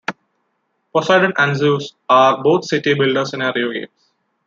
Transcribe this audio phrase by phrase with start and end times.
[0.91, 4.11] "Poseidon" and "Zeus" are both city builder scenario games.